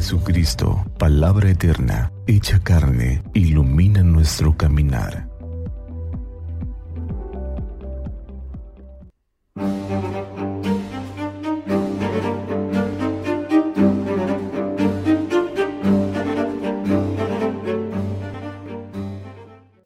[0.00, 5.28] Jesucristo, palabra eterna, hecha carne, ilumina nuestro caminar.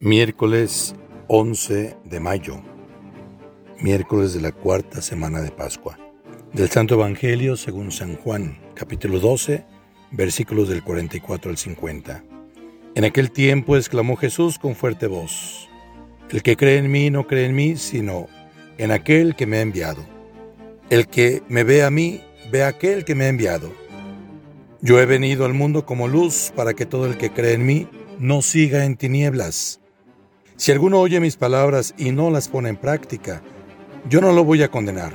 [0.00, 0.96] Miércoles
[1.28, 2.60] 11 de mayo,
[3.80, 5.96] miércoles de la cuarta semana de Pascua.
[6.52, 9.64] Del Santo Evangelio según San Juan, capítulo 12,
[10.10, 12.24] versículos del 44 al 50.
[12.94, 15.68] En aquel tiempo exclamó Jesús con fuerte voz,
[16.30, 18.28] El que cree en mí no cree en mí, sino
[18.78, 20.04] en aquel que me ha enviado.
[20.88, 23.72] El que me ve a mí, ve a aquel que me ha enviado.
[24.80, 27.88] Yo he venido al mundo como luz para que todo el que cree en mí
[28.18, 29.80] no siga en tinieblas.
[30.56, 33.42] Si alguno oye mis palabras y no las pone en práctica,
[34.08, 35.12] yo no lo voy a condenar,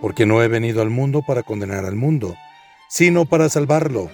[0.00, 2.34] porque no he venido al mundo para condenar al mundo,
[2.90, 4.10] sino para salvarlo.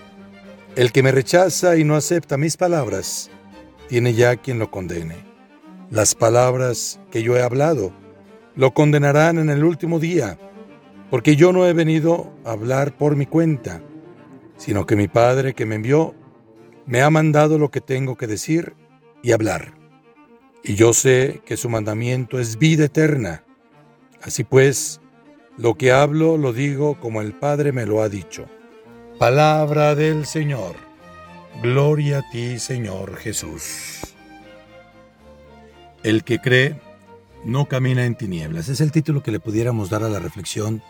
[0.76, 3.28] El que me rechaza y no acepta mis palabras,
[3.88, 5.16] tiene ya quien lo condene.
[5.90, 7.92] Las palabras que yo he hablado
[8.54, 10.38] lo condenarán en el último día,
[11.10, 13.82] porque yo no he venido a hablar por mi cuenta,
[14.56, 16.14] sino que mi Padre que me envió
[16.86, 18.74] me ha mandado lo que tengo que decir
[19.24, 19.76] y hablar
[20.66, 23.44] y yo sé que su mandamiento es vida eterna.
[24.20, 25.00] Así pues,
[25.56, 28.48] lo que hablo lo digo como el Padre me lo ha dicho.
[29.18, 30.76] Palabra del Señor.
[31.62, 34.14] Gloria a ti, Señor Jesús.
[36.02, 36.78] El que cree
[37.42, 38.68] no camina en tinieblas.
[38.68, 40.82] Es el título que le pudiéramos dar a la reflexión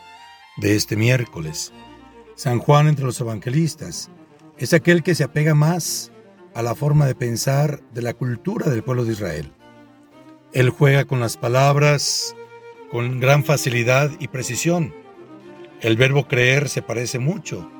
[0.56, 1.72] de este miércoles.
[2.34, 4.10] San Juan entre los evangelistas
[4.58, 6.10] es aquel que se apega más
[6.52, 9.52] a la forma de pensar de la cultura del pueblo de Israel.
[10.52, 12.34] Él juega con las palabras
[12.90, 14.92] con gran facilidad y precisión.
[15.80, 17.70] El verbo creer se parece mucho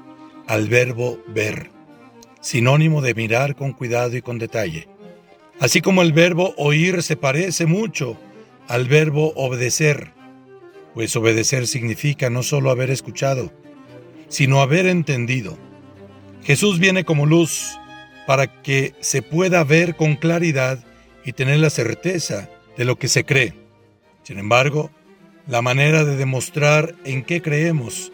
[0.47, 1.71] al verbo ver,
[2.41, 4.89] sinónimo de mirar con cuidado y con detalle.
[5.59, 8.19] Así como el verbo oír se parece mucho
[8.69, 10.13] al verbo obedecer,
[10.95, 13.53] pues obedecer significa no solo haber escuchado,
[14.29, 15.59] sino haber entendido.
[16.43, 17.79] Jesús viene como luz
[18.27, 20.85] para que se pueda ver con claridad
[21.25, 23.55] y tener la certeza de lo que se cree.
[24.23, 24.91] Sin embargo,
[25.47, 28.13] la manera de demostrar en qué creemos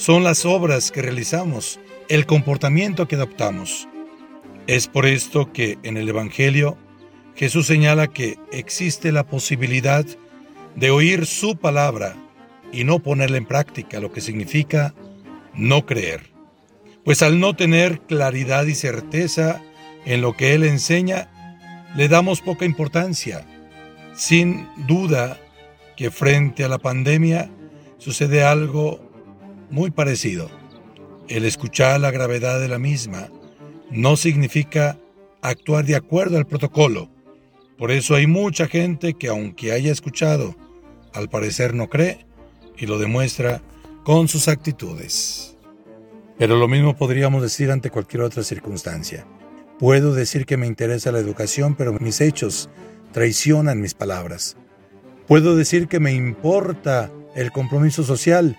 [0.00, 1.78] son las obras que realizamos,
[2.08, 3.86] el comportamiento que adoptamos.
[4.66, 6.78] Es por esto que en el Evangelio
[7.36, 10.06] Jesús señala que existe la posibilidad
[10.74, 12.16] de oír su palabra
[12.72, 14.94] y no ponerla en práctica, lo que significa
[15.54, 16.30] no creer.
[17.04, 19.60] Pues al no tener claridad y certeza
[20.06, 21.28] en lo que Él enseña,
[21.94, 23.46] le damos poca importancia
[24.14, 25.38] sin duda
[25.94, 27.50] que frente a la pandemia
[27.98, 29.09] sucede algo
[29.70, 30.50] muy parecido.
[31.28, 33.28] El escuchar la gravedad de la misma
[33.90, 34.98] no significa
[35.42, 37.08] actuar de acuerdo al protocolo.
[37.78, 40.54] Por eso hay mucha gente que aunque haya escuchado,
[41.14, 42.26] al parecer no cree
[42.76, 43.62] y lo demuestra
[44.04, 45.56] con sus actitudes.
[46.38, 49.26] Pero lo mismo podríamos decir ante cualquier otra circunstancia.
[49.78, 52.68] Puedo decir que me interesa la educación, pero mis hechos
[53.12, 54.56] traicionan mis palabras.
[55.26, 58.56] Puedo decir que me importa el compromiso social,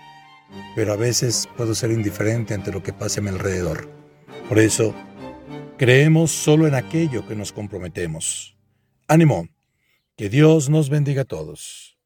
[0.76, 3.90] pero a veces puedo ser indiferente ante lo que pasa a mi alrededor.
[4.48, 4.94] Por eso,
[5.78, 8.58] creemos solo en aquello que nos comprometemos.
[9.08, 9.48] Ánimo,
[10.16, 11.98] que Dios nos bendiga a todos.